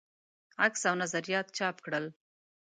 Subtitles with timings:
[0.65, 2.05] عکس او نظریات چاپ کړل.